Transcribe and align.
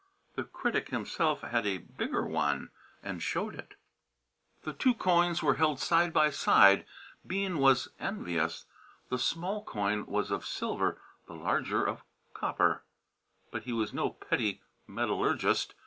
The 0.33 0.45
critic 0.45 0.89
himself 0.89 1.41
had 1.41 1.67
a 1.67 1.77
bigger 1.77 2.25
one, 2.25 2.71
and 3.03 3.21
showed 3.21 3.53
it. 3.53 3.75
The 4.63 4.73
two 4.73 4.95
coins 4.95 5.43
were 5.43 5.57
held 5.57 5.79
side 5.79 6.11
by 6.11 6.31
side. 6.31 6.87
Bean 7.27 7.59
was 7.59 7.89
envious. 7.99 8.65
The 9.09 9.19
small 9.19 9.63
coin 9.63 10.07
was 10.07 10.31
of 10.31 10.43
silver, 10.43 10.99
the 11.27 11.35
larger 11.35 11.85
of 11.87 12.01
copper, 12.33 12.81
but 13.51 13.65
he 13.65 13.73
was 13.73 13.93
no 13.93 14.09
petty 14.09 14.63
metallurgist. 14.87 15.75